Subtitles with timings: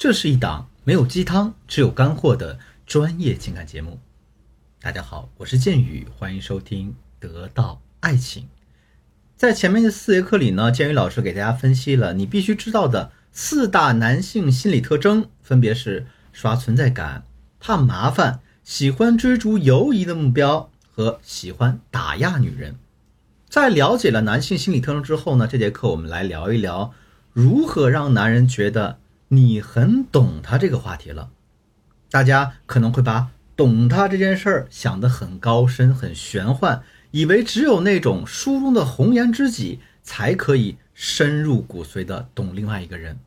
[0.00, 4.00] 这是一档没有鸡汤，只有干货的专业情感节目。
[4.80, 8.44] 大家好，我是剑宇，欢迎收听《得到爱情》。
[9.36, 17.24] 在前面的四节课里呢，剑宇老师给大家分析了你必须知道的四大男性心理特征，分别是刷存在感、
[17.60, 22.76] 怕麻烦、喜欢追逐游移的目标和喜欢打压女人。
[23.50, 26.94] 在了解了男性心理特征之后呢，这节课我们来聊一聊
[27.34, 28.99] 如何让男人觉得。
[29.32, 31.30] 你很懂他这个话题了，
[32.10, 36.82] 大家可能会把懂他这件事儿想得很高深、很玄幻，
[37.12, 43.20] 以为只有那种书中的红颜知己才可以深入骨髓的懂另外一个人。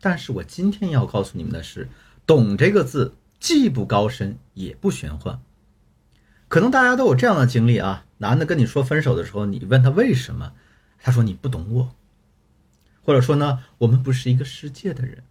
[0.00, 1.88] 但是我今天要告诉你们的是，
[2.26, 5.40] 懂这个字既不高深也不玄幻。
[6.48, 10.54] 可能大家都有这样的经历啊，男的跟你说分手的时候，你问他为什么，
[11.00, 11.94] 他说你不懂我。
[13.10, 15.24] 或者说呢，我们不是一个世界的人，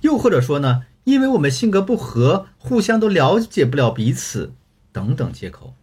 [0.00, 4.52] 又或者说呢，因为我们性格不合，互相都了解不了彼此，
[4.92, 5.74] 等等借口。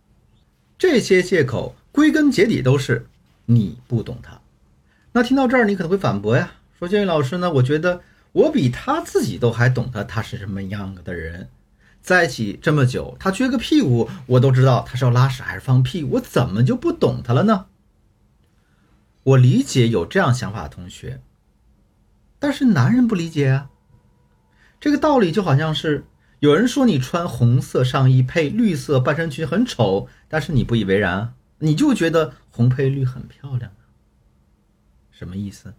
[0.78, 3.08] 这些借口归根结底都是
[3.48, 4.40] 你不懂他。
[5.12, 8.00] 那听到这儿，你可能会反驳呀，说建宇老师呢，我觉得
[8.32, 11.50] 我比他自己都还懂他，他是什么样的人，
[12.02, 17.66] 在一起这么久，他撅个屁股，我都知道他是要拉屎还是放屁，我怎么就不懂他了呢？
[19.28, 21.22] 我理解有这样想法的同学，
[22.40, 23.70] 但是男人不理解啊。
[24.80, 26.06] 这个道理就好像是
[26.40, 33.84] 有人说你穿红色上衣配绿色半身裙很丑，但是你不以为然，你就觉得红配绿很漂亮啊
[35.12, 35.74] 什么意思？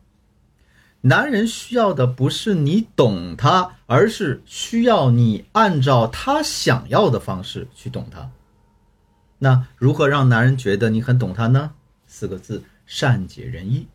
[1.00, 8.30] 男人需要的不是你懂他，而是需要你按照他想要的方式去懂他。
[9.38, 11.72] 那如何让男人觉得你很懂他呢？
[12.06, 12.62] 四个字。
[12.88, 13.86] 善解人意，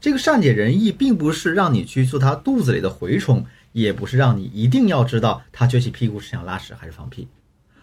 [0.00, 7.28] 这个善解人意并不是让你去做他肚子里的蛔虫，也不是让你一定要知道他撅起屁股是想拉屎还是放屁，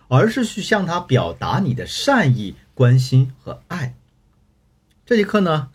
[0.10, 3.96] 而是去向他表达你的善意、关心和爱。
[5.06, 5.70] 这节课呢，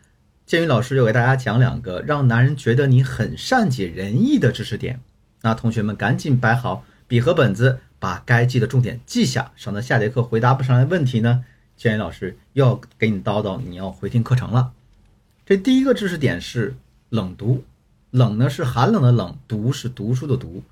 [0.45, 5.01] 建宇老师要给大家讲两个让男人觉得你很善解人意的知识点。
[5.41, 11.45] 那同学们赶紧摆好笔和本子，把该记的重点记下，省得下节课回答不上来问题呢。
[11.79, 14.73] 建宇老师要给你叨叨，你要回听课程了。
[15.47, 16.75] 这第一个知识点是
[17.09, 17.63] 冷读，
[18.11, 20.65] 冷呢是寒冷的冷，读是读书的读。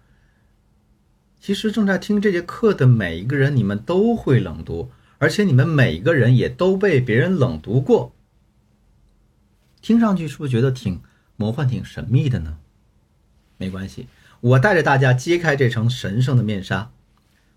[1.41, 8.13] 其实正在听这节课的每一个人，你们都会冷读，而且你们每一个人也都被别人冷读过。
[9.81, 11.01] 听上去是不是觉得挺
[11.37, 12.59] 魔幻、挺神秘的呢？
[13.59, 14.09] 没关系，
[14.41, 16.91] 我带着大家揭开这层神圣的面纱。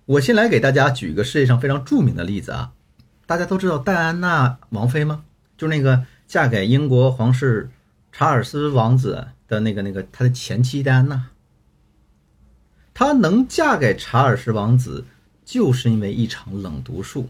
[0.06, 2.74] 我先来给大家举个世界上非常著名的例子啊。
[3.30, 5.24] 大家都知道戴安娜王妃吗？
[5.56, 7.70] 就是那个嫁给英国皇室
[8.12, 11.28] 查尔斯王子的那个那个他的前妻戴安娜。
[12.92, 15.06] 她能嫁给查尔斯王子，
[15.46, 17.30] 就是因为一场冷毒术。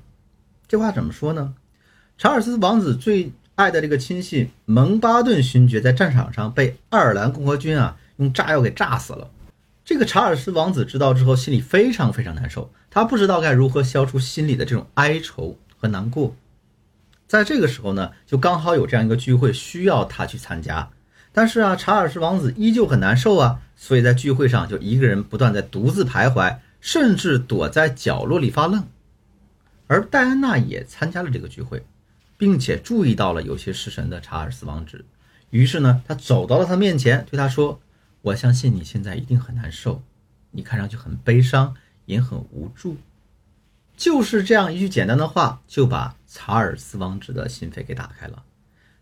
[0.69, 1.53] 这话怎么说呢？
[2.17, 9.29] 查尔斯王子最爱的这个亲信蒙巴顿勋爵在战场上被爱尔兰共和军啊用炸药给炸死了。
[9.83, 15.57] 这个查尔斯王子知道之后，心里非常非常难受，他不知道该如何消除心里的这种哀愁。
[15.79, 16.35] 和难过，
[17.27, 20.89] 在这个时候呢，就刚好有这样一个聚会需要他去参加，
[21.31, 28.85] 但是啊，查尔斯王子依旧很难受啊，所以在聚会上就一个人不断在独自徘徊，甚至躲在角落里发愣。
[29.87, 31.83] 而戴安娜也参加了这个聚会，
[32.37, 35.05] 并且注意到了有些失神的查尔斯王子，
[35.49, 37.79] 于是呢，他走到了他面前，对他说
[38.21, 40.03] ：“我相信你现在一定很难受，
[40.51, 41.73] 你看上去很悲伤，
[42.05, 42.97] 也很无助。”
[43.99, 48.43] 就是这样一句简单的话，就把查尔斯王子的心扉给打开了。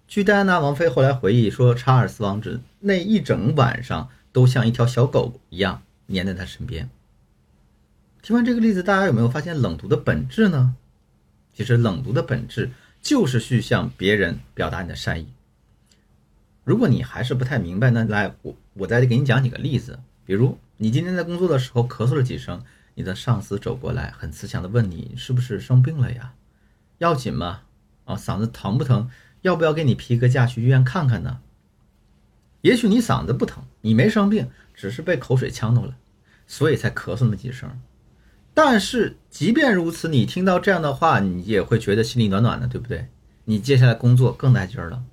[0.07, 6.89] 据戴安娜王妃后来回忆说，查尔斯王子那一整晚上都像一条小狗一样黏在他身边。
[8.23, 10.73] 听完这个例子，大家有没有发现冷读的本质呢？
[11.53, 15.27] 其实冷读的本质就是去向别人表达你的善意。
[16.63, 19.99] 如果你还是不太明白，那来我我再给你讲几个例子。
[20.25, 22.63] 比如你今天在工作的时候咳嗽了几声。
[22.97, 26.33] 你的上司走过来，很慈祥的问你是不是生病了呀？
[26.97, 27.61] 要紧吗？
[28.05, 29.07] 啊，嗓子疼不疼？
[29.43, 31.39] 要不要给你批个假去医院看看呢？
[32.61, 35.95] 也许你嗓子不疼，你没生病，只是被口水呛到了，
[36.47, 37.69] 所以才咳嗽那么几声。
[38.55, 43.09] 但是即便如此，你听到这样的话，你也会觉得心里暖暖的，对不对？
[43.45, 45.03] 你接下来工作更带劲儿了。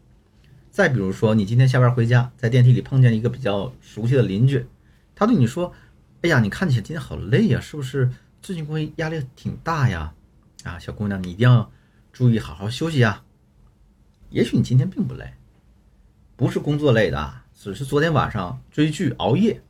[0.71, 4.67] 再比如说，你今天下班回家，在电梯里碰见一个比较熟悉的邻居，
[5.15, 5.75] 他对你说。
[6.25, 8.11] 哎呀，你看起来今天好累呀，是不是
[8.41, 10.15] 最近工作压力挺大呀？
[10.63, 11.71] 啊，小姑娘，你一定要
[12.15, 13.23] 注意好好休息呀。
[14.31, 15.35] 也许你今天并不累，
[16.35, 19.63] 不是工作累的，只是昨天晚上追剧熬夜。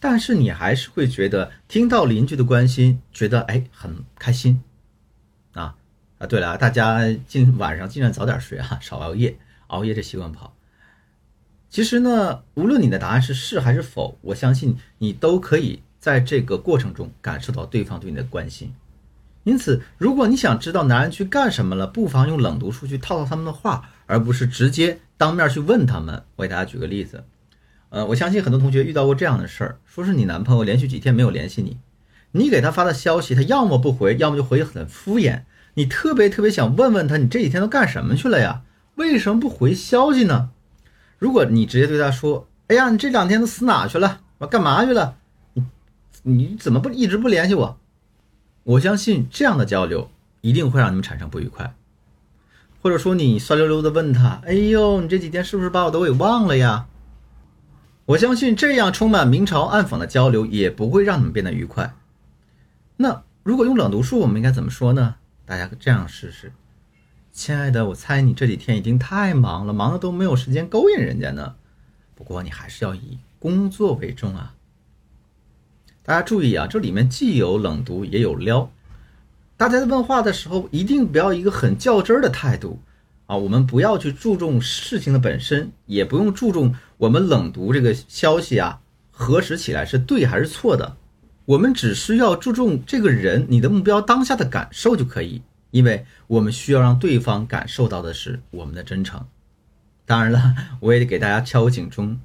[0.00, 4.60] 但是你还是会觉得听到邻居的关心，觉得哎很开心，
[5.52, 5.76] 啊
[6.18, 10.53] 啊，对了，大家尽晚上尽量早点睡啊，少熬夜，熬夜这习惯不好。
[11.74, 18.72] 其实呢，无论你的答案是是还是否，我相信你都可以在这个过程中感受到对方对你的关心。
[19.42, 26.22] 因此，如果你想知道男人去干什么了，不妨用冷读术去套套他们的话，而不是直接当面去问他们。
[26.36, 27.24] 我给大家举个例子。
[27.88, 31.78] 呃，我相信很多同学遇到过这样的事儿，说是你男朋友连续几天没有联系你，
[32.30, 35.40] 你给他发的消息，他要么不回，要么就回很敷衍。
[35.74, 38.62] 你特别特别想问问他，你这几天都干什么去了呀？
[38.94, 40.50] 为什么不回消息呢？
[41.18, 44.20] 如果你直接对他说：“哎呀，你这两天都死哪去了？
[44.38, 45.16] 我干嘛去了？
[45.54, 45.64] 你
[46.22, 47.78] 你怎么不一直不联系我？”
[48.64, 51.74] 我相信这样的交流一定会让你们产生不愉快。
[52.82, 56.86] 或者说你酸溜溜的问他：“哎呦，你这几天是不是把我都给忘了呀？”
[58.06, 61.94] 我相信这样充满明嘲暗讽的交流也不会让你们变得愉快。
[62.96, 65.14] 那如果用冷读术，我们应该怎么说呢？
[65.46, 66.52] 大家这样试试
[67.34, 71.56] ：“亲爱的，我猜你这几天已经太忙了，忙的都没有时间勾引人家呢。
[72.14, 74.54] 不过你还是要以工作为重啊。”
[76.04, 78.70] 大家注意啊，这里面既有冷读也有撩。
[79.56, 82.78] 大家在问话的时候，一定不要一个很较真儿的态度。
[83.26, 90.96] 啊，我们不要去注重事情的本身，也不用注重我们冷读这个消息啊，核实起来是对还是错的。
[91.46, 95.42] 我们只需要注重这个人，你的目标当下的感受就可以，
[95.74, 99.26] 因为我们需要让对方感受到的是我们的真诚。
[100.06, 102.20] 当然了， 我也得给大家敲个警钟，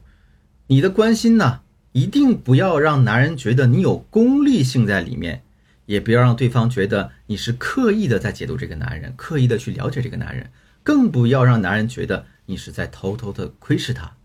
[0.68, 1.62] 你的关心呢，
[1.92, 5.42] 一定不要让男人觉得你有功利性在里面，
[5.88, 10.52] 也不要让对方觉得你是刻意的在解读这个男人，刻意的去了解这个男人。
[10.84, 14.16] 更不要让男人觉得你是在偷偷的窥视他。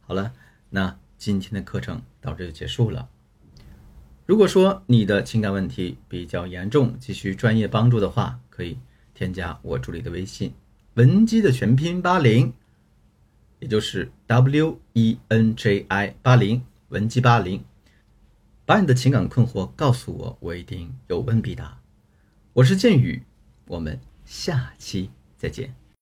[0.00, 0.32] 好了，
[0.70, 3.10] 那今天的课程到这就结束了。
[4.26, 8.78] 如果说你的情感问题比较严重，急需专业帮助的话，可以
[9.14, 10.54] 添加我助理的微信
[10.94, 12.52] “文姬”的全拼八零，
[13.58, 17.62] 也就是 W E N J I 八零，文姬八零，
[18.64, 21.78] 把你的情感困惑告诉我，我一定有问必答。
[22.54, 23.22] 我是剑宇，
[23.66, 24.00] 我们。
[24.24, 25.83] 下期再见。